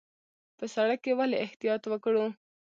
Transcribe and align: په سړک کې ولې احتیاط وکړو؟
په 0.57 0.65
سړک 0.75 0.99
کې 1.03 1.11
ولې 1.19 1.37
احتیاط 1.45 1.81
وکړو؟ 1.87 2.25